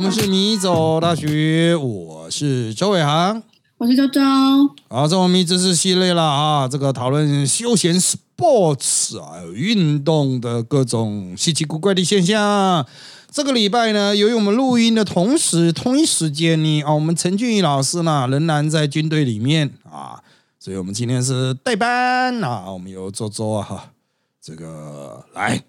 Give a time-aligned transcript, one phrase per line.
[0.00, 3.42] 我们是迷走大学，我是周伟航，
[3.76, 4.18] 我是周周。
[4.88, 12.86] 好，这我们迷知识系列了啊，这个讨论休闲 sports 啊，运动的各种稀奇古怪的现象。
[13.30, 20.18] 这个礼拜呢，由于我们录音的同时，同一时间呢，啊，我们陈俊宇老师呢仍然在军队里面啊，
[20.58, 23.90] 所以我们今天是代班啊，我们由周周啊哈，
[24.40, 25.62] 这个来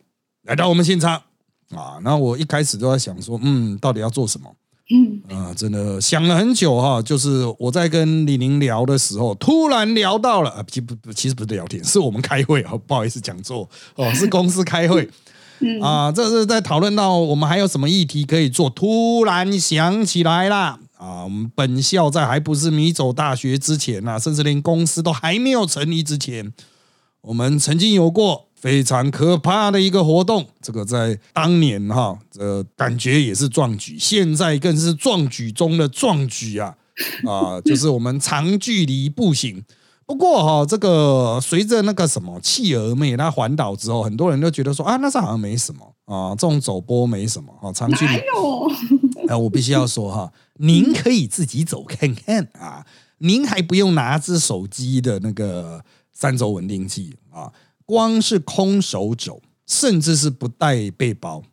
[0.44, 1.22] 来到我们现场。
[1.76, 4.50] 啊，那我一开始都在想说，嗯，到底要做什么？
[4.94, 7.02] 嗯，啊，真的想了很久哈。
[7.02, 15.10] 就是我在跟李宁聊的时候，突然聊到了啊，其不不，其实不是聊天，是我们开会啊，不好意思讲错哦，是公司开会。
[15.62, 20.78] 嗯啊，这是在讨论到我们还有什么议题可以做，突然想起来啦。
[20.98, 26.52] 啊，我们本校在还不是米走大学之前啊，甚至连公司都还没有成立之前，
[27.22, 28.48] 我们曾经有过。
[28.62, 36.76] 非常可怕的一个活动，这个在当年哈，这感觉也是壮举，现在更是壮举中的壮举啊！
[37.28, 39.64] 啊，就是我们长距离步行。
[40.06, 48.14] 不过哈，这个随着那个什么企鹅妹她环岛之后，很多人都觉得说啊，那是好像没什么啊，这种走波没什么啊，长距离。
[49.28, 52.86] 哎，我必须要说哈，您可以自己走看看啊，
[53.18, 55.84] 您还不用拿只手机的那个
[56.14, 57.52] 三轴稳定器啊。
[57.92, 61.44] 光是空手走，甚至是不带背包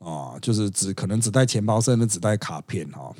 [0.00, 3.14] 啊，就是只可能只带钱包，甚至只带卡片哈。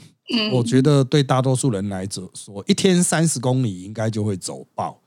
[0.53, 5.01] 我觉得对大多数人来说，一天三十公里应该就会走爆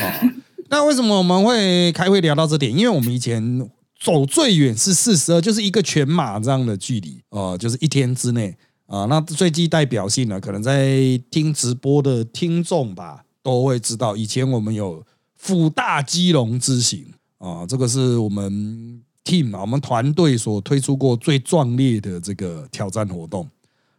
[0.00, 0.02] 啊。
[0.70, 2.76] 那为什么我们会开会聊到这点？
[2.76, 9.04] 因为我们以前走最远是四十二，就是一个全马这样的距离啊，就是一天之内啊。
[9.04, 15.06] 那最具代表性的，可能在听直播的听众吧，都会知道，以前我们有。
[15.38, 17.06] 辅大基隆之行
[17.38, 23.48] 啊，这个是我们 team 啊，我们团队所推出过最壮烈的这个挑战活动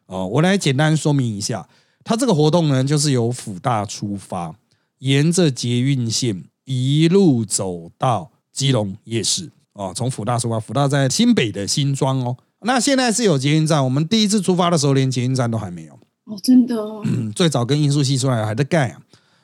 [0.05, 0.23] 啊。
[0.23, 1.67] 我来简单说明一下，
[2.03, 4.53] 它这个活动呢，就是由辅大出发，
[4.99, 9.93] 沿着捷运线一路走到基隆夜市啊。
[9.93, 12.35] 从辅大出发，辅大在新北的新庄哦。
[12.61, 15.93] 那现在是有捷运站，我们第一次出发的时候连捷运站都还没有
[16.25, 17.01] 哦，真的哦。
[17.33, 19.01] 最早跟音速系出来还在盖啊。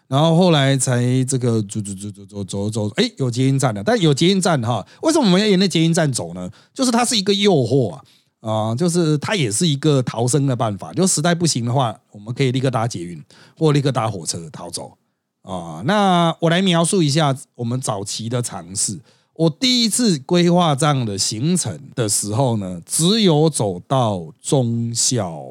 [0.07, 6.47] 然后后来才这个走走走走走走走，哎，有捷运站的，但有捷运站哈，为什么我们要沿着捷运站走呢？
[6.75, 8.03] 就是它是一个诱惑啊，
[8.41, 10.93] 啊，就是它也是一个逃生的办法。
[10.93, 13.19] 就实在不行的话，我们可以立刻搭捷运，
[13.57, 14.95] 或立刻搭火车逃走
[15.41, 15.81] 啊。
[15.85, 18.99] 那我来描述一下我们早期的尝试。
[19.33, 25.45] 我第一次规划这样的行程的时候呢，只有走到中校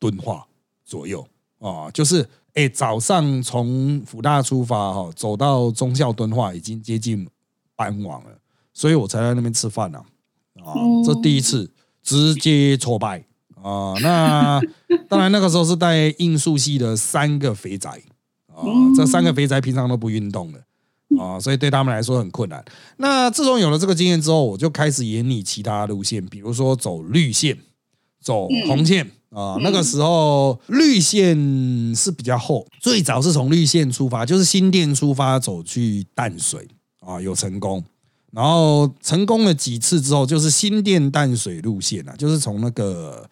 [0.00, 0.46] 敦化
[0.84, 1.24] 左右
[1.60, 2.28] 啊，就是。
[2.54, 7.26] 哎，早上从福大出发哈，走到忠孝敦化已经接近
[7.74, 8.38] 傍晚了，
[8.74, 9.98] 所以我才在那边吃饭呢。
[10.62, 10.74] 啊，
[11.04, 11.70] 这第一次
[12.02, 13.24] 直接挫败
[13.62, 13.94] 啊！
[14.02, 14.60] 那
[15.08, 17.88] 当然那个时候是带应数系的三个肥仔
[18.48, 18.60] 啊，
[18.94, 20.62] 这三个肥仔平常都不运动的
[21.18, 22.62] 啊，所以对他们来说很困难。
[22.98, 27.56] 那自从有了这个经验之后，我就开始演拟其他路线，比如说走绿线、
[28.20, 29.10] 走红线。
[29.32, 31.34] 啊，那个时候绿线
[31.96, 36.68] 是比较厚，最早是从绿线出发，就是新店出发走去淡水
[37.00, 37.82] 啊，有成功，
[38.30, 43.26] 然后成功了几次之后，就是新店淡水路线啊，就是从那个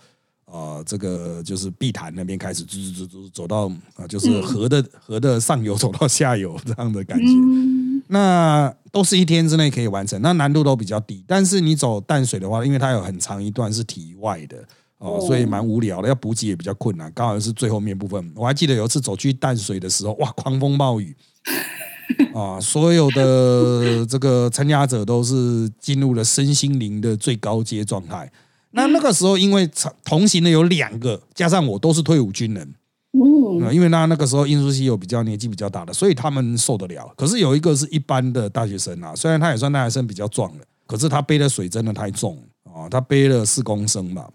[0.46, 7.34] 呃这个就是碧潭那边开始，走走走走到啊，就是河的河的上游走到下游这样的感觉，
[8.08, 14.56] 那都是一天之内可以完成，那难度都比较低，但是你走淡水的话，因为它有很长一段是体外的。
[15.00, 17.10] 哦，所以蛮无聊的，要补给也比较困难。
[17.14, 21.16] 刚好是最后面部分，我还记得有一次走去淡水的时候，哇，狂风暴雨
[22.34, 22.60] 啊！
[22.60, 28.30] 所有的 这个参加者都是进入了身心灵的最高阶状态。
[28.72, 29.68] 那那个时候，因为
[30.04, 32.74] 同行的有两个，加上我都是退伍军人，
[33.12, 37.10] 嗯，因为那那个时候英书系有比较年纪比较大的，所以他们受得了。
[37.16, 44.28] 可是有一个是一般的大学生啊，虽然他也算大学生，比较壮的，可是他背的水真的太重啊，他背了四公升吧。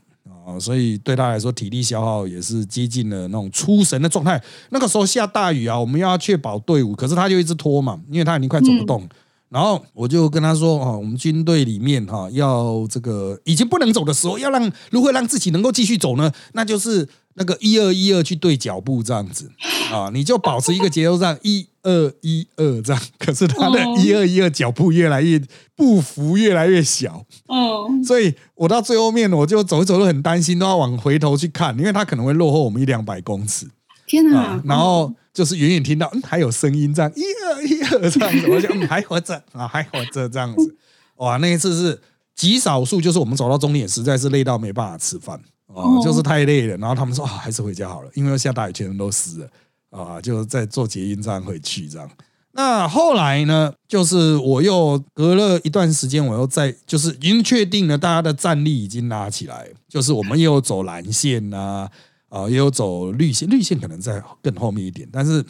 [0.46, 4.40] 啊，所以对他来说，体力消耗也是接近了那种出神的状态。
[4.70, 9.08] 那个时候下大雨啊，我们要确保队伍，可是他就一直拖嘛，因为他已经快走不动。
[9.50, 16.32] 然后我就跟他说：“啊，我们军队里面哈，要这个已经不能走的时候，要让如何让自己能够继续走呢？
[16.54, 19.52] 那就是那个一二一二去对脚步这样子
[19.92, 25.40] 啊，你就保持一个节奏上一。”二一二这样，可是他的一二一二脚步越来越
[25.76, 33.68] 步幅越来越小，哦，所以我到最后面我就走一走都很担心，都要往回头去看，因为他可能会落后我们一两百公尺。
[34.08, 34.60] 天哪！
[34.66, 40.76] 然后就是远远听到嗯还有声音这样一二一二这样子，我想嗯还活着啊还活着这样子。
[41.18, 42.02] 哇，那一次是
[42.36, 49.50] 极少数，就是我们走到终点实在是累到没办法吃饭哦，哦就是太累了，然后他们说啊，还是回家好了，因为下大雨全身都湿了
[49.90, 52.10] 啊，就再坐捷运站回去这样。
[52.58, 61.90] 那后来呢，就是我又隔了一段时间，我又在就是已经确定了大家的战力已经拉起来，就是我们也有走蓝线呐、
[62.30, 65.44] 啊，也有走绿线，绿线可能在更后面一点，但是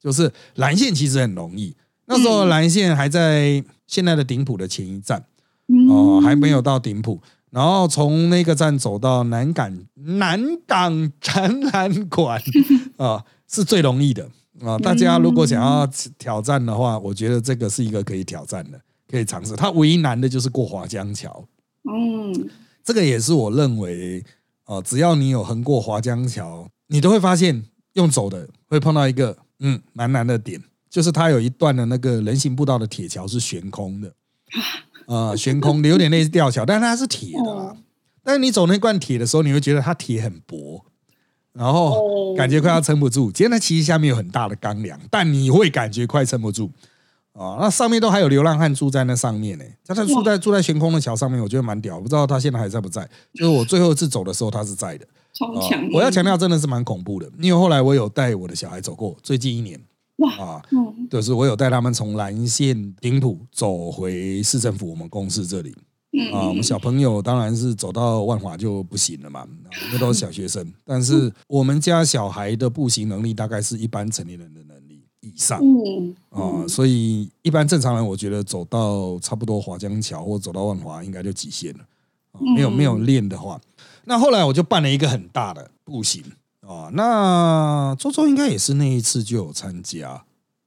[0.00, 1.74] 就是蓝线其实很容易。
[2.06, 5.24] 那时候蓝线还在现在的顶埔的前一站，
[5.66, 7.20] 嗯哦，还没有到顶埔，
[7.54, 12.42] 然后从那个站走到南港南港展览馆
[12.96, 14.28] 啊，是最容易的
[14.60, 14.76] 啊。
[14.76, 15.86] 大家如果想要
[16.18, 19.54] 挑战的话，我觉得这个是一个可以挑战的，可以尝试。
[19.54, 21.44] 它唯一难的就是过华江桥，
[21.88, 22.50] 嗯，
[22.82, 24.24] 这个也是我认为
[24.66, 27.62] 哦，只要你有横过华江桥，你都会发现
[27.92, 30.60] 用走的会碰到一个嗯蛮难的点，
[30.90, 34.12] 就是它有一段的那个人行步道的铁桥是悬空的，
[35.06, 37.76] 啊，悬空的有点类似吊桥，但是它是铁的啦哦。
[38.22, 40.84] 但是你走那罐铁的时候，你会觉得它铁很薄，
[41.52, 43.30] 然后哦感觉快要撑不住。
[43.30, 46.70] 其实它其实下面有很大的钢梁，但你会感觉快撑不住。
[47.32, 53.08] 啊，那上面都还有流浪汉住在那上面呢、他他住在住在悬空的桥上面，我觉得蛮屌，不知道他现在还在不在。
[53.32, 55.04] 就是我最后一次走的时候，他是在的。
[55.04, 59.80] 啊超强、我要强调，真的是蛮恐怖的，因为后来我有带我的小孩走过，最近一年
[60.16, 61.08] 哇，啊，嗯。
[61.10, 65.74] 就是我有带他们从蓝线顶埔走回市政府我们公司这里。
[66.12, 66.48] 嗯啊。
[66.48, 69.48] 我们小朋友当然是走到万华就不行了嘛，啊
[69.92, 70.72] 那都是小学生。
[70.84, 75.60] 但是我们家小孩的步行能力大概是一般成年人的能力以上。
[75.60, 81.80] 嗯啊，所以一般正常人我觉得走到差不多华江桥或走到万华应该就极限了。
[81.80, 83.60] 啊没有没有练的话，
[84.04, 86.20] 那后来我就办了一个很大的步行
[86.66, 86.90] 啊。
[86.92, 90.24] 那周周应该也是那一次就有参加，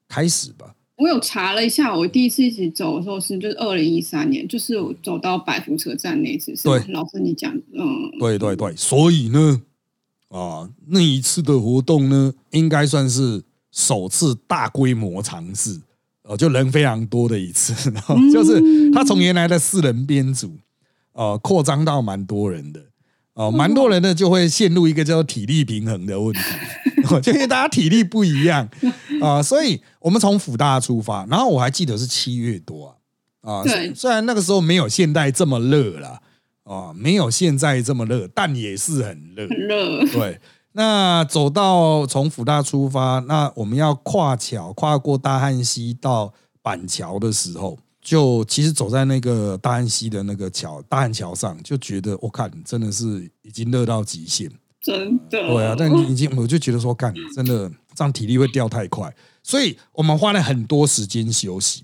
[0.07, 0.75] 开始吧。
[0.97, 9.61] 我有查了一下，我第一次一起走的时候是就是二零一三年，就是我走到百福车站那一次，是对老师你讲，嗯，对对对，所以呢，
[10.29, 15.79] 啊，那一次的活动呢，应该算是首次大规模尝试，
[16.23, 18.59] 哦、就人非常多的一次，然后就是
[18.91, 20.57] 他从原来的四人编组，
[21.13, 22.81] 呃，扩张到蛮多人的。
[23.37, 26.39] 哦，蛮多人呢就会陷入一个叫做体力平衡的问题，
[27.09, 28.67] 哦就因为大家体力不一样
[29.21, 32.97] 啊、所以我们从辅大出发，然后我还记得是七月多
[33.41, 33.63] 啊，
[33.95, 36.19] 虽然那个时候没有现在这么热了，
[36.63, 40.39] 啊，没有现在这么热，但也是很热，很热，对，
[40.73, 47.77] 那走到从福大出发，那我们要跨桥，跨过大汉溪到板桥的时候，
[48.07, 54.49] 就其实走在那个大汉溪的那个桥，大汉桥上，就觉得我看真的是已经热到极限。
[54.81, 59.13] 真的，对啊，但已经我就觉得说，干真的这样体力会掉太快，
[59.43, 61.83] 所以我们花了很多时间休息，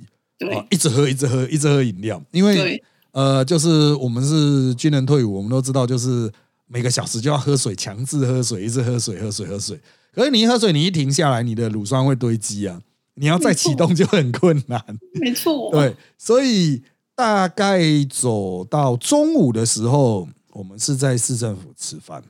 [0.70, 2.82] 一直喝，一直喝，一直喝饮料，因为，
[3.12, 6.32] 呃，就是我们是军人退伍，我们都知道，就是
[6.68, 9.78] 每个小时就要喝水，强制喝水，一直喝水，喝水，喝水。
[10.14, 12.80] 可是你一喝水，你一停下来，你的乳酸会堆积啊，
[13.16, 14.84] 你要再启动就很困难。
[15.22, 16.84] 没错，对，所以
[17.16, 22.24] 大概走到中午的时候，我们是在市政府吃饭。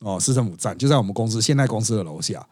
[0.00, 2.46] 哦，市政府站就在我们公司现在公司的楼下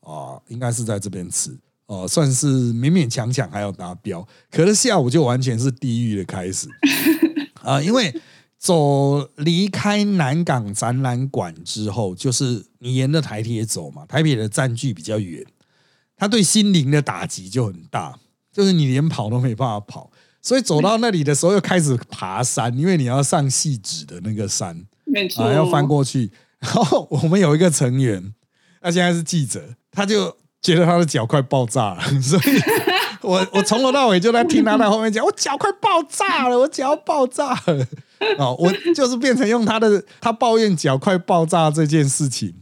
[0.00, 1.56] 啊，应该是在这边吃。
[1.86, 6.68] 哦，算是勉勉强强还要达标，可是下午就完全是地狱的开始
[7.62, 7.82] 啊！
[7.82, 8.14] 因为
[8.56, 15.44] 走离开南港展览馆之后，就是你沿着台铁走嘛，台铁的站距比较远，
[16.20, 18.14] 它对心灵的打击就很大，
[18.52, 20.10] 就是你连跑都没办法跑，
[20.42, 26.30] 所以走到那里的时候又开始爬山，因为你要上细指的那个山没错，啊，要翻过去。
[26.58, 28.34] 然后我们有一个成员，
[28.82, 32.42] 他现在是记者，他就觉得他的脚快爆炸了，所以
[33.22, 37.86] 我我从头到尾就在听他在后面讲，我脚快爆炸了，我脚要爆炸了。
[38.36, 42.54] 哦，我就是变成用他的他抱怨脚快爆炸这件事情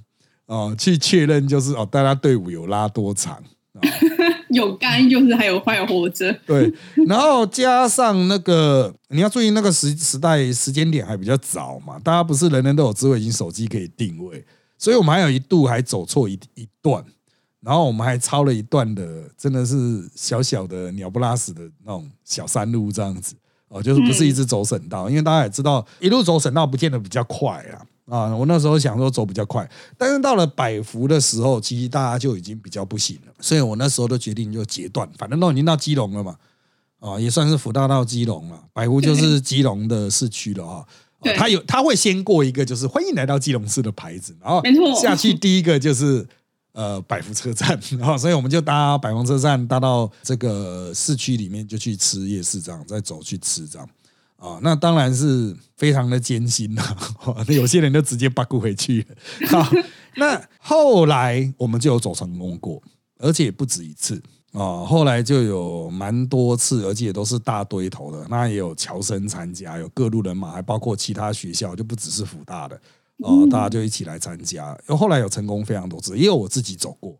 [0.49, 3.43] 哦，去确认就是哦，大家队伍有拉多长。
[4.51, 6.73] 有干就是还有还有活着，对，
[7.07, 14.43] 然后加上那个你要注意那个时时代时间点还比较早嘛，大家不是人人都有智慧型手机可以定位，
[14.79, 17.05] 所以我们还有一度还走错一一段，
[17.61, 23.37] 然后我们还抄了一段的，真的是小小的鸟不拉屎的那种小山路这样子
[23.69, 27.85] 哦，就是不是一直走省道，因为大家也知道一路走省道不见得比较快啊。
[28.09, 36.37] 啊，我那时候想说走比较快，但是到了百福的时候，其实大家就已经比较不行了，所以我那时候都决定就截断，反正都已经到基隆了嘛，
[37.01, 40.87] 啊，也算是福大到基隆了，百福就是基隆的市区了哈。
[41.21, 46.25] 对他有他会先过一个就是欢迎来到基隆市的牌子，然后没错下去第一个就是
[46.71, 53.89] 呃百福车站，然后所以我们就搭百福车站搭到这个市区里面就去吃夜市这样，再走去吃这样。
[54.39, 56.97] 啊，那当然是非常的艰辛呐。
[57.47, 59.17] 那 有些人就直接八股回去了。
[59.51, 59.71] 好，
[60.17, 62.81] 那后来我们就有走成功过，
[63.19, 64.85] 而且不止一次啊。
[64.85, 68.25] 后来就有蛮多次，而且都是大堆头的。
[68.31, 72.81] 那也有侨生参加，有各路人马，还包括其他学校，就不只是福大的
[73.19, 74.79] 哦，大家就一起来参加。
[74.87, 77.19] 后来有成功非常多次，也有我自己走过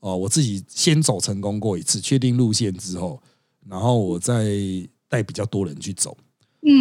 [0.00, 3.22] 哦，我自己先走成功过一次，确定路线之后，
[3.68, 4.46] 然后我再
[5.10, 6.16] 带比较多人去走。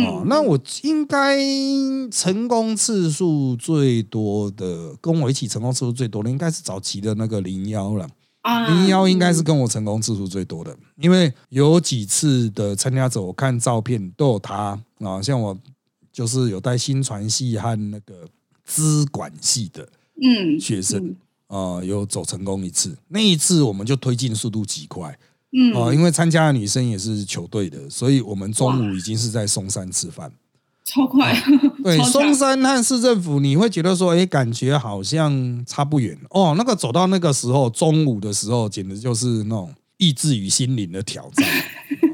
[0.06, 1.38] 哦，那我应该
[2.10, 8.08] 成功次数最多的，跟我一起成功次数最多的，应该是早期的那个零幺了。
[8.44, 15.58] 啊，零幺应该是跟我成功次数最多的，因为有几次的参加者，我看照片都有他啊，像我
[16.12, 18.28] 就是有带新传系和那个
[18.64, 19.88] 资管系的
[20.22, 21.16] 嗯学生
[21.48, 25.18] 啊，有走成功一次，那一次我们就推进速度极快。
[25.56, 30.32] 嗯哦，因为参加的女生也是球队的，所以我们中午已经是在松山吃饭，
[30.84, 31.40] 超快。
[31.84, 36.56] 对，松山和市政府，你会觉得说，哎，感觉好像差不远哦。
[36.58, 41.48] 那个走到那个时候，中午的时候，简直就是那种意志与心灵的挑战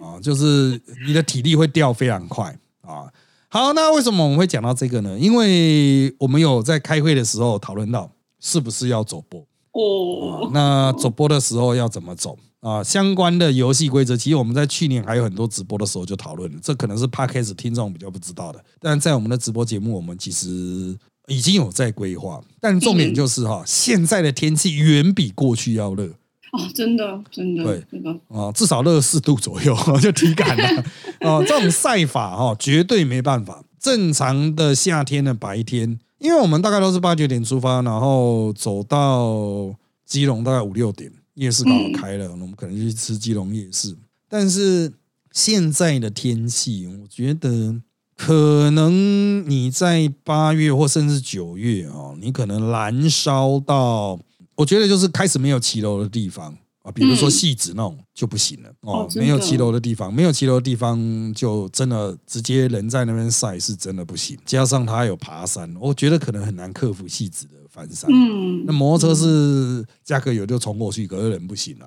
[0.04, 3.08] 啊， 就是你的体力会掉非常快啊。
[3.48, 5.18] 好，那为什么我们会讲到这个呢？
[5.18, 9.40] 因为我们有在开会的时候讨论到，是不是要走播
[9.72, 10.50] 哦？
[10.54, 12.38] 那走播的时候要怎么走？
[12.62, 16.60] 啊，相关的游戏规则，其实我们在去年还有很多直播的时候就讨论了。
[16.62, 20.98] 这可能是 Podcast 听众比较不知道的，但在我们的直播节目，我们其实
[21.28, 22.42] 已经有在规划。
[22.60, 26.04] 但重点就是哈，现在的天气远比过去要热
[26.52, 30.84] 哦，真的，真的，对，真的啊，至少热四度左右 就体感了
[31.22, 31.44] 哦。
[31.48, 33.64] 这种赛法哈，绝对没办法。
[33.80, 39.74] 正常的夏天的白天，因为我们大概都是八九点出发，然后走到
[40.06, 41.10] 基隆大概五六点。
[41.40, 43.96] 夜市刚好开了，我们可能去吃基隆夜市。
[44.28, 44.92] 但是
[45.32, 47.82] 现在的天气，我觉得
[48.18, 54.20] 可能你在八月或甚至九月哦，你可能燃烧到，
[54.56, 59.08] 我觉得就是开始没有骑楼的地方啊，比如说戏子那种就不行了哦。
[59.16, 64.38] 没有骑楼的地方，没有骑楼的地方，就真的直接人在那边晒是真的不行。
[64.46, 67.54] 加上它有爬山，我觉得可能很难克服戏子的。
[67.72, 71.86] 翻山，嗯，那摩托车是加个油就冲过去，可是人不行了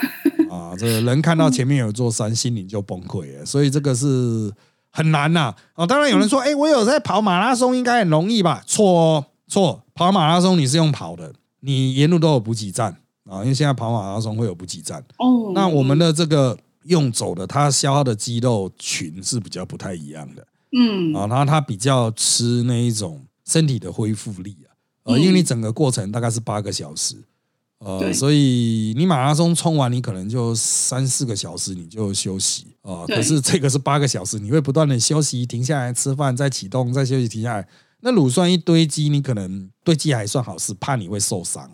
[0.50, 0.74] 啊！
[0.74, 4.50] 这个人看到前面有座山，心灵就崩溃了，所以这个是
[4.90, 5.86] 很难呐啊！
[5.86, 8.62] 当然有人说，哎，我有在跑马拉松，应该很容易吧？
[8.66, 12.96] 错错，跑马拉松你是用跑的，你沿路都有补给站
[13.28, 15.52] 啊，因为现在跑马拉松会有补给站哦。
[15.54, 24.72] 那我们的这个用走的，它消耗的肌肉群是比较不太一样的，嗯啊，然后它比较吃那一种身体的恢复力啊。
[25.04, 27.16] 呃，因为你整个过程大概是八个小时，
[27.78, 33.04] 呃，所以你马拉松冲完，你可能就三四个小时你就休息啊。
[33.06, 37.68] 可是这个是八个小时，你会不断的休息，停下来吃饭，再启动，再休息，停下来。
[38.00, 41.68] 那乳酸一堆积，你可能堆积还算好事，怕你会受伤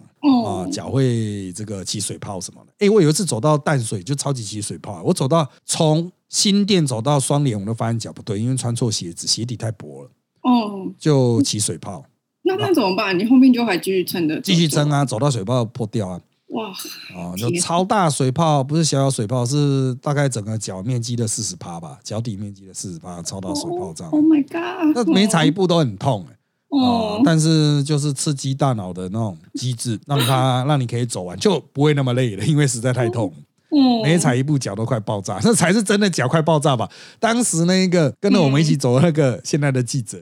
[0.45, 2.73] 啊，脚会这个起水泡什么的。
[2.79, 10.11] 哎，我有一次走到淡水就超级起水泡，我走到从新店走到双连，我都发现脚不对，因为穿错鞋子，鞋底太薄了，
[10.43, 12.05] 哦，就起水泡。
[12.43, 13.19] 那那怎么办？
[13.19, 16.21] 你后面就还继续撑的，继续撑啊，走到水泡破掉啊！
[16.49, 16.69] 哇
[17.17, 24.11] 哦，就超大水泡，不是小小水泡，是大概整个脚面积的四十趴吧，脚底面积的四十趴，超大水泡这样。
[24.13, 24.95] Oh my god！
[24.95, 26.34] 那每踩一步都很痛哎。
[26.81, 27.23] 哦。
[27.25, 33.33] 但是就是刺激大脑的那种机制，让它让你可以走完，就不会那么累了，因为实在太痛。
[33.71, 34.03] 嗯。
[34.03, 36.89] 每踩一步脚都快爆炸，那才是真的脚快爆炸吧？
[37.19, 40.19] 当时那个跟着我们一起走的那个现在的记者。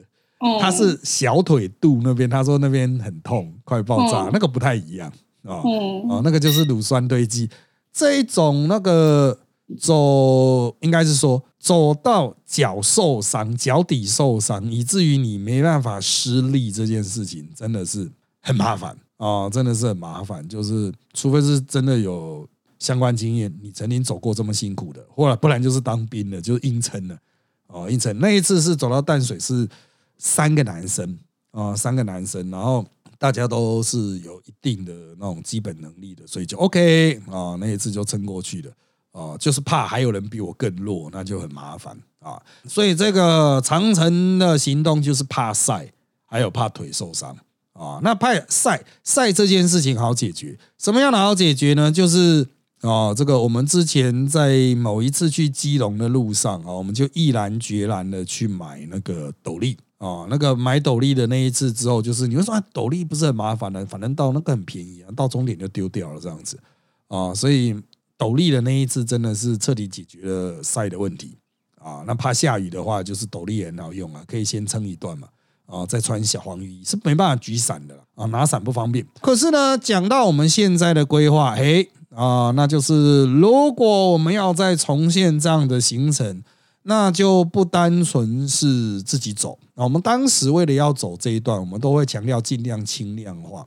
[0.59, 5.07] 他是小腿肚那边，他说那边很痛，快爆炸，那个不太一样
[5.43, 7.49] 啊哦，那个就是乳酸堆积。
[7.93, 9.39] 这一种那个
[9.79, 20.45] 走，应该是说走到脚受伤，脚底受伤，以至于你没办法施力这件事情，真的是很麻烦啊，真的是很麻烦。
[20.49, 22.45] 就是除非是真的有
[22.79, 27.17] 相关经验，你曾经走过这么辛苦的，或者不然就是当兵的，就是硬撑的
[27.67, 28.19] 哦，硬撑。
[28.19, 29.67] 那一次是走到淡水是。
[30.19, 31.19] 三个男生
[31.51, 32.85] 啊，三个男生，然后
[33.17, 38.71] 大家都是有一定的那种基本能力的，所以就 OK 啊，那一次就撑过去了
[39.13, 42.39] 哦，就是怕还有人比我更弱，那就很麻烦啊。
[42.67, 45.91] 所以这个长城的行动就是怕晒，
[46.25, 47.35] 还有怕腿受伤
[47.73, 47.99] 啊。
[48.03, 51.91] 那怕晒晒这件事情好解决，什么样的好解决呢？
[51.91, 52.47] 就是
[52.81, 59.77] 啊，这个我们之前在某一次去基隆的路上啊，我们就毅然决然的去买那个斗笠。
[59.99, 66.59] 哦，那个买斗笠的那一次之后，就是你会说啊斗笠不是很麻烦的，反正到那个很便宜啊，到终点就丢掉了这样子
[67.07, 67.73] 啊，所以
[68.17, 71.37] 斗笠的那一次真的是彻底解决了晒的问题
[71.79, 72.03] 啊。
[72.05, 75.27] 那怕下雨的话，就是斗笠也很好用啊，可以先撑一段嘛。
[75.65, 79.03] 啊，再穿小黄雨衣是没办法举伞的啊，拿伞不方便。
[79.21, 86.43] 可是呢，讲到我们现在的规划，嘿啊，那就是如果我们要再重现这样的行程，
[86.83, 89.57] 那就不单纯是自己走。
[89.75, 93.65] 那我们当时为了要走这一段，我们都会强调尽量轻量化，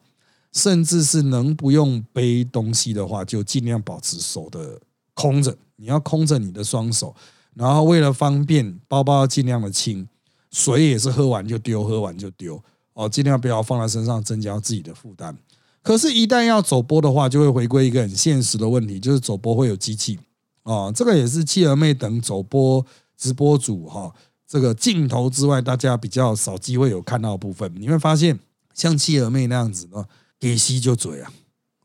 [0.57, 4.81] 甚至是能不用背东西的话，就尽量保持手的
[5.13, 5.55] 空着。
[5.77, 7.15] 你要空着你的双手，
[7.53, 10.09] 然后为了方便，包包要尽量的轻。
[10.51, 12.59] 水也是喝完就丢，喝完就丢
[12.95, 15.37] 哦，尽量不要放在身上，增加自己的负担。
[15.83, 20.19] 可是，一旦要走播的话，就会回归一个很现实的问题，就是走播会有机器
[20.63, 20.91] 哦。
[20.97, 22.83] 这个也是妻儿妹等走播
[23.19, 24.11] 直播主哈，
[24.49, 27.71] 这个镜头之外，大家比较少机会有看到部分。
[27.77, 28.39] 你会发现，
[28.73, 30.07] 像妻儿妹那样子呢，
[30.39, 31.33] 给吸就嘴啊。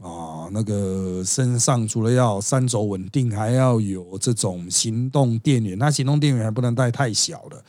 [0.02, 7.64] 啊，那个身上除了要三轴稳定，还要有这种行动电源，那行动电源还不能带太小的。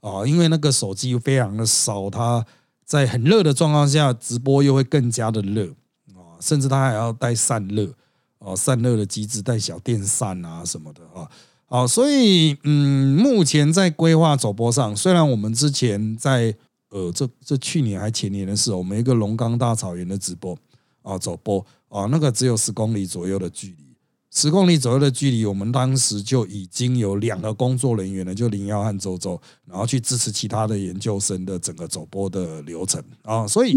[0.00, 2.44] 啊，因为那个手机非常的烧，它
[2.84, 5.68] 在很热的状况下直播又会更加的热。
[6.14, 7.92] 啊，甚至它还要带散热。
[8.40, 11.28] 哦，散热的机制带小电扇啊什么的啊，
[11.66, 16.54] 好，所以嗯，目前在规划走播上，虽然我们之前在
[16.90, 20.56] 呃这这去年还前年的时候，我们一个龙岗大草原的直播
[21.02, 23.86] 啊走播啊，那个只有十公里左右的距离。
[24.32, 33.74] 十公里左右的距离，我们当时就已经有两个工作人员了，就林耀和周周，然后去支持其他的研究生的整个走播的流程啊，所以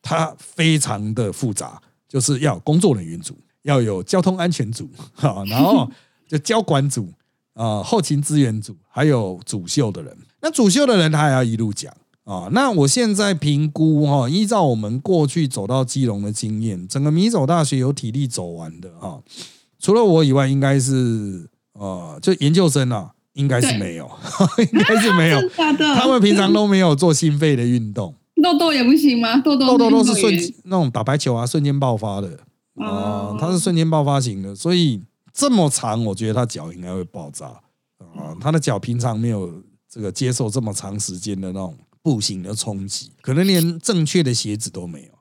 [0.00, 5.86] 它非常的复杂，就是要工作人员组，要有交通安全组，哈，然后
[6.26, 7.12] 就交管组
[7.52, 10.16] 啊，后勤资源组，还有主秀的人。
[10.40, 11.94] 那主秀的人他还要一路讲
[12.30, 12.48] 啊。
[12.52, 19.20] 那我现在评估哈，依照我们过去走到基隆的经验，整个米走大学有体力走完的哈。
[19.78, 24.10] 除了我以外，应该是呃，就研究生啊，应该是没有，
[24.72, 25.40] 应该是没有。
[25.96, 28.14] 他们平常都没有做心肺的运动。
[28.42, 29.38] 豆豆也不行吗？
[29.40, 32.38] 豆豆豆豆都是瞬那种打排球啊，瞬间爆发的
[32.76, 37.46] 啊，他是瞬间爆发型的，所以这么长，我觉得他脚应该会爆炸
[37.98, 38.36] 啊。
[38.40, 45.20] 他的脚平常没有这个接受这么长时间的那种步行的冲击，可能连正确的鞋子都没有。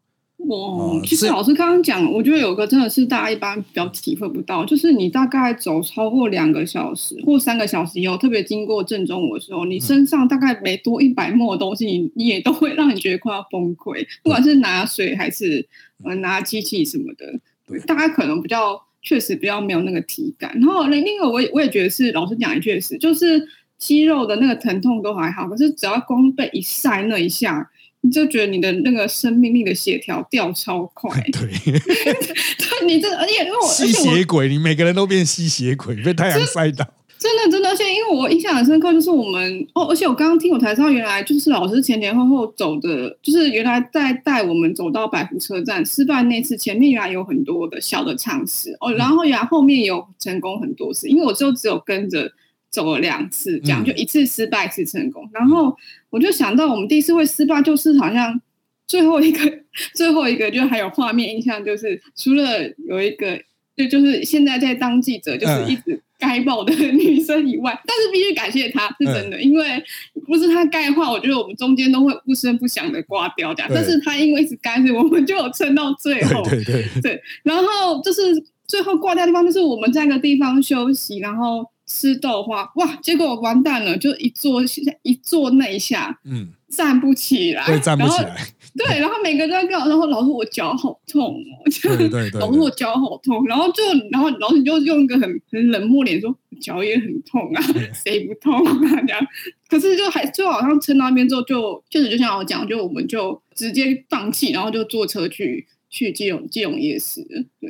[0.50, 15.68] 哦，其实老师刚刚讲，我觉得有个真的是大家一般比较体会不到，就是你大概走超过两个小时或三个小时以后，特别经过正中午的时候，你身上大概没多一百沫的东西，你你也都会让你觉得快要崩溃，不管是拿水还是
[16.04, 20.52] 呃拿机器什么的，对，大家可能比较确实比较没有那个体感。
[20.56, 23.48] 然后另另外，我也我也觉得是老师讲的确实，就是
[23.80, 27.72] 肌肉的那个疼痛都还好，可是只要光被一晒那一下。
[28.02, 36.88] 你就觉得你的那个生命力的协调掉超快， 对， 对，你这而且因为我吸血鬼，你每个人都变吸血鬼，被太阳晒到，
[37.18, 52.32] 真的真的，而且因为我印象很深刻，就是我们哦，而且我刚刚听我才知道，原来就是老师前前后后走的，就是原来在带我们走到百福车站失败那次，前面原来有很多的小的尝试哦，然后原来后面有成功很多次，因为我就只有跟着。
[52.72, 55.28] 走了两次，这样就一次失败，一次成功。
[55.34, 55.76] 然后
[56.12, 58.40] 我就想到，我们第一次会失败，就是好像
[58.86, 59.40] 最后一个，
[59.96, 63.42] 最后一个就还有画面印象，就是除了有一个，
[63.76, 69.84] 就就是现在在当记者，就是一直该报的女生以外，但是必须感谢她，是真的，因为
[70.28, 73.72] 不是她该话，我觉得我们中间都会不声不响的挂掉这样。
[73.74, 76.44] 但是她因为一直干，所以我们就有撑到最后。
[76.44, 77.22] 对对对。
[77.42, 78.22] 然后就是
[78.68, 81.66] 最后挂掉的地方，就是我们在一个地方休息，然后。
[81.90, 82.96] 吃豆花哇！
[83.02, 84.62] 结果完蛋了，就一坐
[85.02, 88.38] 一坐那一下，嗯，站不起来，对，站不起来。
[88.78, 93.44] 对，然后每个人跟我说：“老师，我脚好痛哦。”对对对，老师，我脚好痛。
[93.48, 99.20] 然后就，然后老师就用一个很很冷漠脸说：“脚也很痛啊， 谁不痛啊？”这样。
[99.68, 107.26] 可是就还最后好像撑到那边之后，就确实就像我讲，就我们就直接放弃，然后就坐车去去基隆基隆夜市。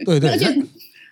[0.06, 0.46] 对对，而且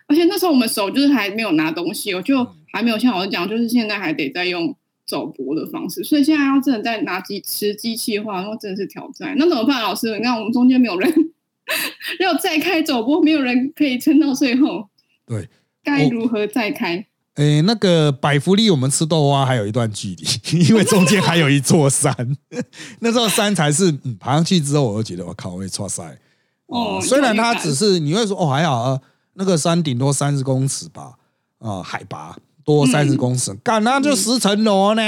[0.08, 2.46] 而且那时候我们手就是还没有拿东西，我就。
[2.72, 4.76] 还没有像我讲，就是现在还得再用
[5.06, 9.36] 走播的方式，所以现在要真的再拿机持机器的话，那真的是挑战。
[9.38, 10.16] 那怎么办，老师？
[10.18, 11.12] 你看我们中间没有人
[12.20, 14.90] 要再开走播，没有人可以撑到最后。
[15.26, 15.48] 对，
[15.84, 17.06] 该如何再开？
[17.36, 20.26] 诶，那个百福利，我们吃豆花还有一段距离，
[20.68, 22.36] 因为中间还有一座山，
[23.00, 26.18] 那座山才是爬上去之后，我就觉得我靠，会错塞。
[26.66, 29.02] 哦，虽然它只是你会说哦还好啊，
[29.36, 31.14] 那个山顶多三十公尺吧，
[31.60, 32.36] 啊，海拔。
[32.68, 35.02] 多三十公尺，干那就十层楼呢？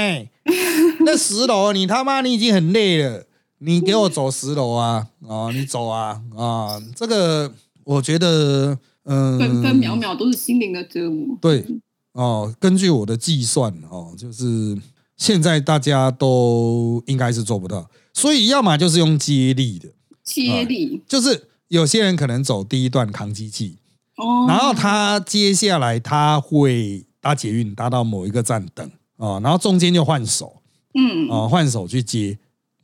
[1.04, 3.26] 那十楼，你他妈你已经很累了，
[3.58, 5.08] 你给我走十楼啊！
[5.28, 6.22] 啊，你走啊！
[6.34, 7.52] 啊，这个
[7.84, 11.36] 我觉得，嗯，分分秒秒都是心灵的折磨。
[11.38, 11.66] 对，
[12.12, 14.78] 哦，根据我的计算哦，就是
[15.18, 19.90] 现在大家都应该是做不到，所以要么就是用接力的，
[20.24, 23.76] 接力就是有些人可能走第一段扛机器，
[24.16, 30.56] 哦，然后他接下来他会搭捷运搭到某一个站等啊、然后中间就换手
[30.94, 31.28] 嗯。
[31.28, 32.38] 啊、换手去接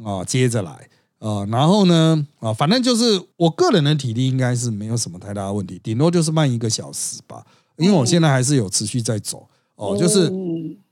[0.04, 7.44] 啊、接着来啊、然后呢啊、反正就是我个人的体力应该是没有什么太大的问题，顶多就是慢一个小时吧，
[7.78, 10.30] 因为我现在还是有持续在走哦，就是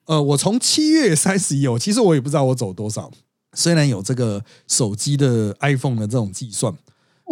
[0.07, 3.11] 呃，我从七月三十一，我其实我也不知道我走多少，
[3.53, 6.75] 虽然有这个手机的 iPhone 的这种计算，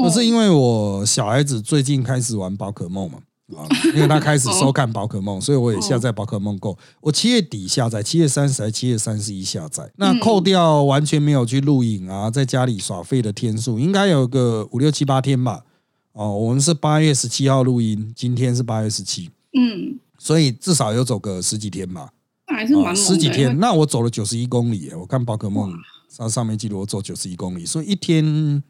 [0.03, 3.19] 可是因为我小孩子最近开始玩宝可梦嘛，
[3.57, 6.77] 啊， 因为他开始收看宝可梦，所以我也下载宝可梦 Go。
[7.01, 9.91] 我七月底下载，七月三十还七月三十一下载。
[9.97, 15.65] 那扣掉完全没有去录影啊，在家里耍废的天数，应该有个五六七八天吧。
[16.13, 22.11] 哦，我们是八月十七号录音，今天是八月十七，嗯，所以至少有走个十几天吧。
[22.49, 25.73] 那还是蛮十几天，那我走了九十一公里耶，我看宝可梦
[26.11, 28.63] 上上面记录我走九十一公里，所以一天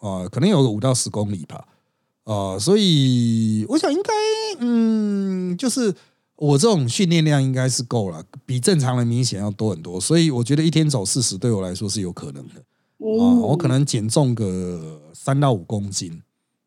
[0.00, 1.64] 呃可能有个五到十公里吧，
[2.26, 4.12] 呃，所以我想应该
[4.58, 5.94] 嗯，就是
[6.34, 12.54] 我这种训练量应该是够了，比正常人明显要多很多，所以我觉得一天走四十对我来说是有可能的
[12.98, 16.20] 我可能减重个三到五公斤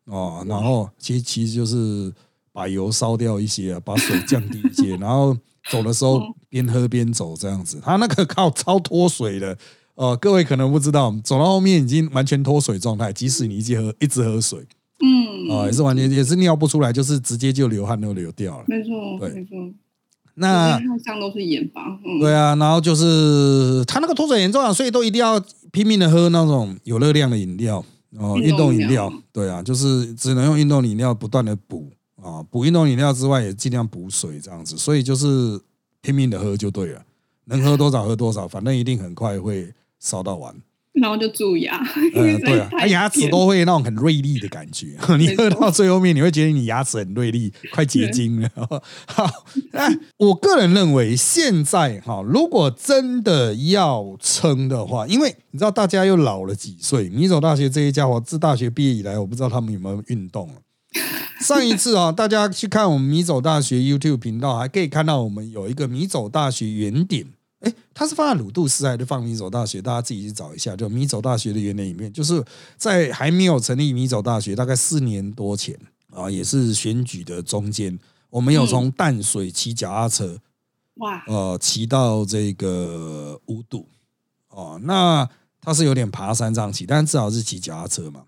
[0.06, 2.10] 哦，然后其实其实就是
[2.52, 5.36] 把油烧掉一些啊，把水降低一些， 然后
[5.70, 7.78] 走的时候边喝边走这样子。
[7.82, 9.58] 他那个靠超脱水的，
[9.94, 14.66] 呃，各位可能不知道，走到后面已经完全脱水状态，即使你一直喝一直喝水
[15.02, 18.64] 嗯，啊、也是完全也是尿不出来，就是直接就流汗都流掉了。
[18.68, 19.56] 没错，对没错，
[20.34, 25.40] 那看上都是盐巴，嗯，对啊，然后就是他那个脱水严重啊，所以都一定要
[25.72, 27.84] 拼命的喝那种有热量的饮料
[28.18, 29.22] 哦，运运动饮料料。
[29.32, 31.90] 对啊，就是只能用运动饮料不断的补
[32.22, 35.60] 啊，补运动饮料之外也尽量补水这样子，所以就是
[36.02, 37.02] 拼命的喝就对了，
[37.46, 40.54] 能喝多少喝多少，反正一定很快会烧到完。
[41.00, 41.80] 然后就蛀牙，
[42.14, 44.96] 因呃，为对啊，牙齿都会那种很锐利的感觉。
[45.18, 48.50] 你喝到最后面，你会觉得你牙齿很锐利，快结晶了。
[49.06, 49.28] 好，
[49.72, 60.54] 那我个人认为，现在哈，如果真的要撑的话，因为你知道大家又老了几岁，米走大学这些家伙自大学毕业以来，我不知道他们有没有运动了。
[61.40, 67.26] 上一次啊，大家去看我们米走大学 YouTube 频道，还可以看到我们有一个米走大学原点。
[67.60, 69.80] 哎，他是放在鲁杜斯还是放米走大学？
[69.82, 70.74] 大家自己去找一下。
[70.74, 72.42] 就米走大学的原点里面，就是
[72.76, 75.78] 在还没有成立米走大学，大概四年多前
[76.10, 77.98] 啊，也是选举的中间，
[78.30, 80.38] 我们有从淡水骑脚踏车，
[80.94, 83.86] 哇，呃，骑到这个五堵
[84.48, 85.28] 哦，那
[85.60, 88.22] 它是有点爬山这样骑，但至少是骑脚踏车嘛，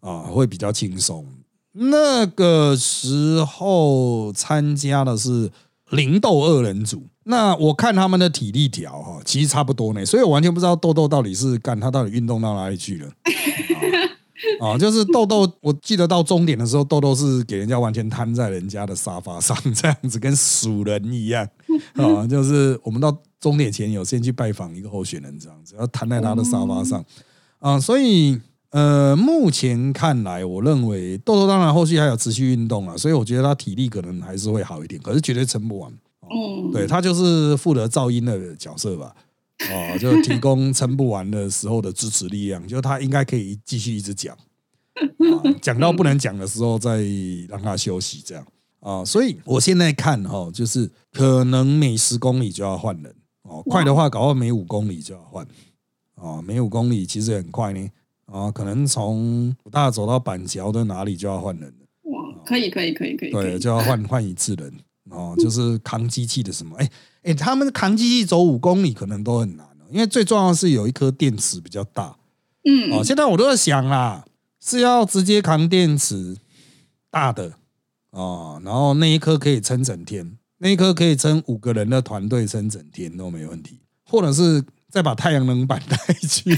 [0.00, 1.26] 啊，会比较轻松。
[1.72, 5.52] 那个时候参加的是
[5.90, 13.10] 零斗二人组，那我看他们的体力条哈，其实差不多呢，所以我完全不知道豆豆到底是干他到底运动到哪里去了。
[14.60, 21.48] 啊、哦，就是豆豆，我记得到终点的时候，豆豆是给人家完全瘫在人家的沙发上，这样子跟鼠人一样。
[21.94, 27.04] 啊、就是我们到终点前有先去拜访一个候选人，这样子要瘫在他的沙发上。
[27.58, 35.90] 啊、所以呃，目前看来，我认为豆豆当然后续还有持续运动啊，所以我觉得他体力可能还是会好一点，可是绝对撑不完。
[36.30, 39.16] 嗯，对他就是负责噪音的角色吧，
[39.70, 47.02] 哦， 就提供撑不完的时候的支持力量，就他应该可以继续一直讲，啊，讲到不能讲的时候再
[47.48, 48.46] 让他休息，这样
[48.80, 55.46] 啊，所以我现在看哈、就是可能每十公里就要换人哦，快的话搞到每五公里就要换，
[56.16, 57.88] 啊，每五公里其实也很快呢，
[58.30, 61.86] 啊，可能从武大走到板桥的哪里就要换人了。
[62.10, 64.72] 哇，可以，可以，可以，可以，可对，以，就要换换一次人
[65.10, 66.76] 哦，就是扛机器的什么？
[66.76, 66.90] 哎
[67.22, 72.16] 哎，他们扛机器走五公里可能都很难哦，因为最重要的是有一颗电池比较大
[72.64, 73.02] 嗯，哦。
[73.02, 74.24] 现在我都在想啦，
[74.60, 76.36] 是要直接扛电池
[77.10, 77.54] 大的
[78.10, 86.54] 哦，然后那一颗可以撑整天，那一颗可以撑五个人的团队撑整天都没问题，或者是再把太阳能板 带去。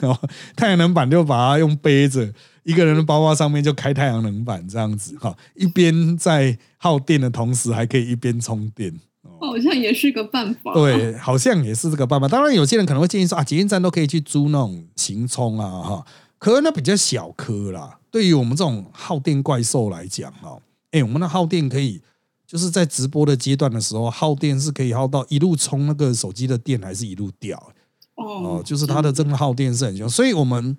[0.00, 0.18] 哦，
[0.56, 2.32] 太阳能板就把它用背着，
[2.64, 8.94] 一个人的包包上面就开太阳能板这样子，哈，一边在耗电的同时，还可以一边充电。
[9.40, 12.26] 好像也是个办法，，对，好像也是这个办法。
[12.26, 16.06] 当然，有些人可能会建议说啊，捷运站都可以去租那种行充啊，哈，
[16.38, 17.98] 可是那比较小颗啦。
[18.10, 20.58] 对于我们这种耗电怪兽来讲，哈，
[20.90, 22.00] 哎，我们的耗电可以
[22.46, 27.56] 就是在直播的阶段的时候，耗电是可以耗到一路充那个手机的电，还是一路掉。
[27.58, 27.70] 哦
[28.18, 30.76] 哦，，就是它的这个耗电是很凶，所以我们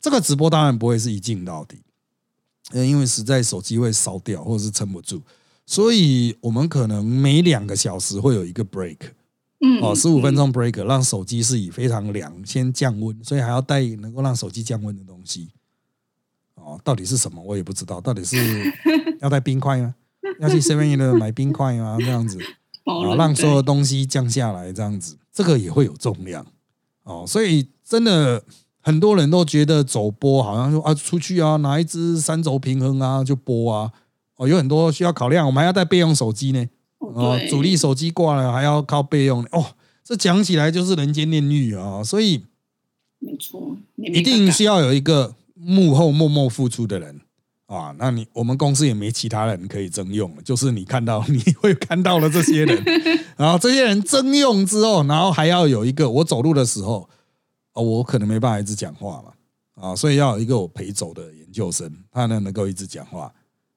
[0.00, 1.78] 这个直播当然不会是一镜到底，
[2.72, 5.22] 呃，因为实在手机会烧掉或者是撑不住，
[5.64, 8.98] 所以我们可能每两个小时会有一个 break，
[9.60, 15.50] 嗯，哦，十五分钟 break，让手机是以非常凉先降温，所以还要带能够让手机降温的东西。
[16.56, 18.36] 哦，到底是什么我也不知道，到底是
[19.22, 19.94] 要带冰块吗？
[20.40, 21.96] 要去 Seven 的买冰块吗？
[22.00, 22.38] 这样子
[22.84, 26.44] 啊，让所有东西降下来，这样子，这个也会有重量
[27.04, 27.24] 哦。
[27.26, 28.42] 所以真的
[28.80, 33.92] 很多人都觉得走播好像说啊，出去啊，拿一支三轴平衡啊就播啊，
[34.36, 36.64] 哦，有很多需要考量，我们还要带备用手机呢。
[36.98, 39.66] 哦哦，主力手机挂了还要靠备用哦，
[40.04, 42.04] 这讲起来就是人间炼狱啊！
[42.04, 42.44] 所以
[43.18, 47.20] 没错，一一定需要有一个幕后默默付出的人
[47.70, 47.94] 啊。
[47.98, 52.84] 那你我们公司也没其他人可以征用了，就是你看到 你会看到了这些人，
[53.36, 57.08] 然后这些人征用之后，然后还要有一个我走路的时候，
[57.72, 59.32] 啊，我可能没办法一直讲话嘛，
[59.88, 63.32] 啊，所以要有一个我陪走的研究生，他呢能够一直讲话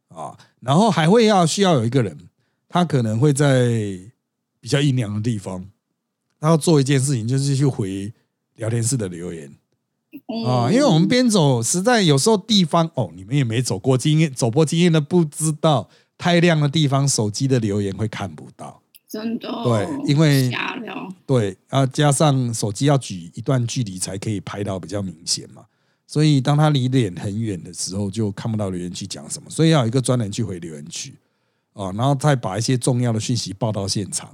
[0.10, 2.18] 啊，然后还会要需要有一个人，
[2.68, 4.00] 他可能会在
[4.60, 5.66] 比较阴凉的地方，
[6.40, 8.12] 他要做一件事情，就是去回
[8.56, 9.54] 聊天室的留言。
[10.46, 18.82] 啊，因为我们边走，实在有时候地方哦，你们也没走过经验，走过经验的不知道，太亮的地方，手机的留言会看不到。
[19.10, 20.52] 真的对因为
[21.28, 25.64] 对啊，加上手机要举一段距离才可以拍到比较明显嘛，
[26.08, 31.14] 所以当他离脸很远的时候，就看不到留言区讲什么，所以要有一个专人去回留言区。
[31.74, 34.30] 啊，然后再把一些重要的讯息报到现场。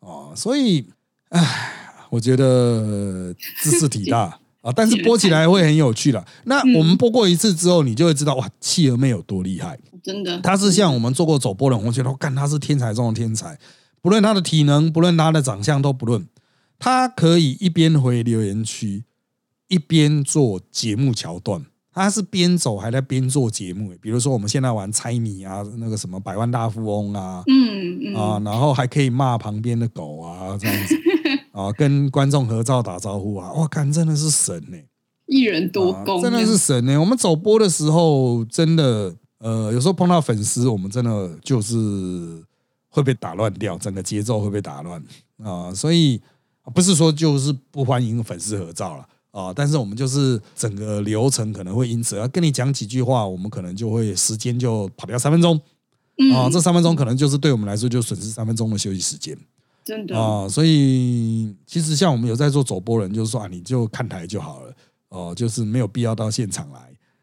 [0.00, 0.86] 啊，所以
[1.28, 6.24] 唉，我觉得知识体大 啊，但是播起来会很有趣了。
[6.44, 9.78] 那我们播过一次之后，你就会知道哇，企鹅妹有多厉害。
[10.02, 13.58] 真的，她是像我们做过走播的人，我觉得干他是天才中的天才，
[14.00, 16.26] 不论她的体能，不论她的长相都不论，
[16.78, 19.04] 她可以一边回留言区，
[19.68, 21.66] 一边做节目桥段。
[21.94, 28.14] 他是边走还在边做节目，比如说我们现在玩猜谜啊，那个什么百万大富翁啊，嗯嗯。
[28.14, 30.96] 啊，然后还可以骂旁边的狗啊，这样子
[31.52, 34.76] 啊，跟观众合照打招呼啊，哇，看真的是神呢、
[35.26, 42.42] 一人多啊功，真的是神呢、我们走播的时候，真的呃，有时候碰到粉丝，我们真的就是
[42.88, 45.02] 会被打乱掉，整个节奏会被打乱
[45.42, 46.20] 啊、所以
[46.72, 55.56] 不是说就是不欢迎粉丝合照了啊，但是我们就是整个流程可能会因此要跟你讲几句话，我们可能就会时间就跑掉三分钟
[56.32, 59.36] 啊，嗯这三分钟可能就是对我们来说就损失三分钟的休息时间。
[59.84, 64.74] 真的啊，所以其实像我们有在做走播人，就是说啊，你就看台就好了，
[65.08, 66.80] 哦、就是没有必要到现场来，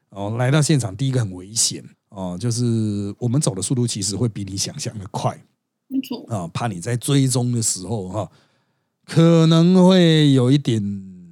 [0.10, 5.39] 哦、来到现场第一个很危险，哦、就是我们走的速度其实会比你想象的快
[5.88, 8.30] 没错，啊，怕你在追踪的时候哈、
[9.06, 10.82] 可能会有一点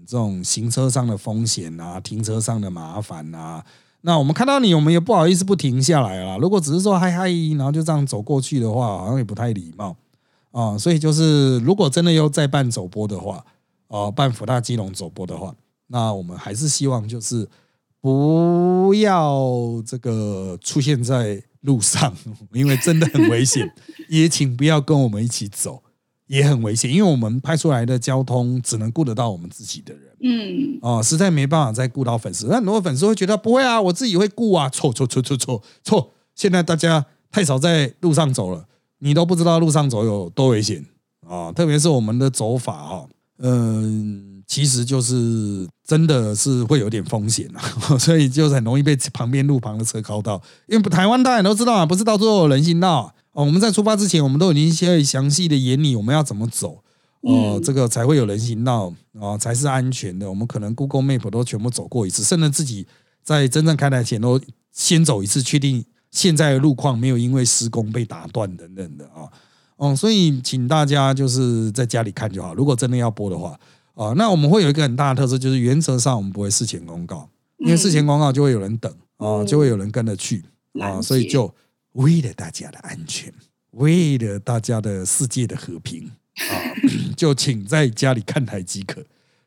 [0.05, 3.63] 这种行车上的风险啊，停车上的麻烦啊。
[4.01, 6.37] 那我们看到你，我们也不好意思不停下来啦。
[6.37, 9.95] 如果只是说嗨嗨，然后就这样走过去的话，好像也不太礼貌
[10.61, 10.77] 啊。
[10.77, 13.45] 所以就是，如果真的要再办走播的话，
[13.87, 15.53] 哦、办福大基隆走播的话，
[15.87, 17.47] 那我们还是希望就是
[18.01, 19.51] 不要
[19.85, 22.13] 这个出现在路上，
[22.53, 23.71] 因为真的很危险。
[24.09, 25.83] 也请不要跟我们一起走，
[26.27, 30.03] 也很危险，因为我们拍出来的交通只能顾得到我们自己的人。
[30.21, 32.47] 嗯，哦，实在没办法再顾到粉丝。
[32.47, 36.13] 那很多粉丝会觉得不会啊，我自己会顾啊，错错错错错错！
[36.35, 38.65] 现在大家太少在路上走了，
[38.99, 40.85] 你都不知道路上走有多危险
[41.27, 43.05] 啊、特别是我们的走法哈、
[43.39, 47.61] 嗯、其实就是真的是会有点风险啊，
[47.99, 50.41] 所以就是很容易被旁边路旁的车靠到。
[50.67, 56.81] 因为台湾大家都知道啊，不是到最后有人行道啊、哦，我们在出发之前，我们都已经先详细的演拟我们要怎么走。
[57.21, 60.29] 哦，嗯这个才会有人行道哦，才是安全的。
[60.29, 62.87] 我们可能 Google Map 都全部走过一次，甚至自己
[63.21, 64.39] 在真正开台前都
[64.71, 65.83] 先走一次，确定
[66.17, 69.29] 现在的路况没有因为施工被打断等等的啊。
[69.75, 72.55] 哦，所以请大家就是在家里看就好。
[72.55, 73.59] 如果真的要播的话，
[73.93, 80.43] 啊，那我们会有一个很大的特色，就是原则上我们不会事前公告，因为事前公告就会有人等啊，就会有人跟着去
[80.81, 81.53] 啊，所以就
[81.91, 83.31] 为了大家的安全，
[83.71, 86.09] 为了大家的世界的和平
[86.49, 86.53] 啊，
[87.15, 89.03] 就请在家里看台即可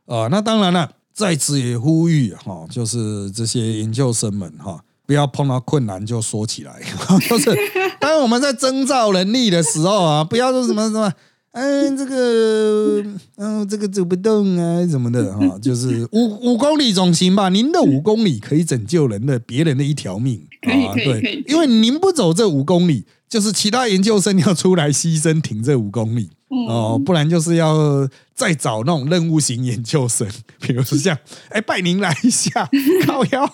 [0.07, 0.29] 啊。
[0.29, 6.73] 那当然了，在此也呼吁哈、就是这些研究生们哈、不要碰到困难就说起来，
[7.29, 7.51] 就是
[7.99, 11.13] 当我们在征召能力的时候啊，不要说什么什么。
[11.51, 13.05] 嗯，这个，
[13.39, 17.49] 嗯，这个走不动啊，什么的哈，就是五五公里总行吧？
[17.49, 26.31] 您的五公里可以拯救人的别人的一条命 啊，对因为您不走这五公里，就是其他研究生要出来牺牲挺这五公里
[26.69, 30.29] 哦，不然就是要再找那种任务型研究生，
[30.61, 31.17] 比如说像
[31.51, 32.69] 哎拜您来一下，
[33.07, 33.49] 靠腰，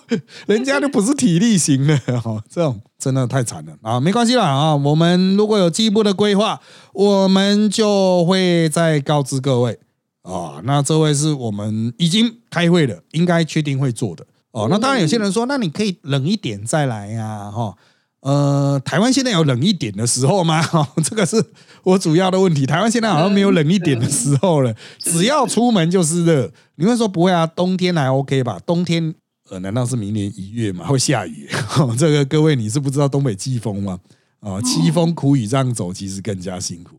[0.47, 4.01] 人家都不是体力型的 哦，这种真的太惨了啊！
[4.01, 6.59] 没关系啦啊，我们如果有进一步的规划，
[6.95, 9.79] 我们就会再告知各位
[10.23, 10.63] 啊。
[10.65, 14.69] 那这位是我们已经开会了，应该确定会做的哦。
[14.71, 17.75] 那当然有些人说，那你可以冷一点再来呀，哈。
[18.21, 20.61] 呃，台湾现在有冷一点的时候吗？
[20.61, 21.37] 哈，这个是
[21.87, 22.67] 我主要的问题。
[22.67, 26.53] 台湾现在好像没有冷一点的时候了，只要出门就是热。
[26.75, 27.47] 你会说不会啊？
[27.47, 28.59] 冬天还 OK 吧？
[28.67, 29.15] 冬天
[29.49, 31.49] 呃，难道是明年一月嘛会下雨？
[31.97, 34.01] 这个各位你是不知道东北季风吗？
[34.41, 36.97] 啊，凄风苦雨这样走，其实更加辛苦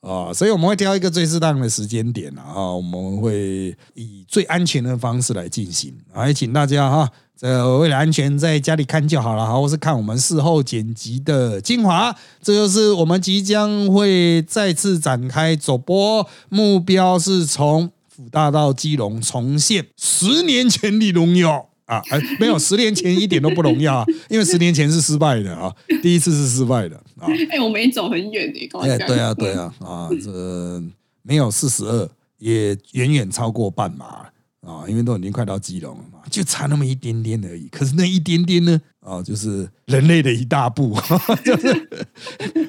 [0.00, 0.32] 啊。
[0.32, 5.94] 所以我们会挑一个最适当的时间点啊，我们会以最安全的方式来进行。
[6.26, 7.08] 也请大家哈。
[7.40, 12.12] 这为了安全，在家里看就好了，好，或是看我们事后剪辑的精华。
[12.42, 22.02] 这就是我们即将会再次展开走播，目标是从福大到基隆重现十年前的荣耀啊！
[22.10, 27.26] 哎，没有，十年前一点都不荣耀啊，因为十年前是失败的啊，第一次是失败的啊。
[27.50, 30.82] 哎，我没走很远的，哎，对啊，对啊， 啊，这
[31.22, 34.26] 没有四十二，也远远超过半马。
[34.60, 37.68] 啊，因为都已经快到基隆了嘛，就差那么一点点而已。
[37.68, 40.94] 可是那一点点呢，啊，就是人类的一大步，
[41.42, 41.88] 就是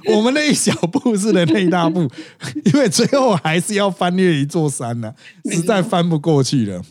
[0.05, 2.07] 我们那一小步是人类一大步，
[2.65, 5.13] 因为最后还是要翻越一座山呢，
[5.51, 6.81] 实在翻不过去了。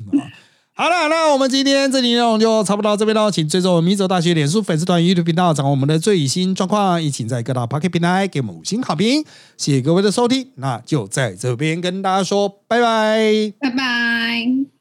[0.80, 9.24] 好了，那我们今天这集内容就差不多到这边喽，请追踪米走大学脸书粉丝团、YouTube 频道，掌握我们的最新状况，也请在各大 Pocket 平台给我们五星好评。
[9.56, 14.77] 谢谢各位的收听，那就在这边跟大家说拜拜，拜拜。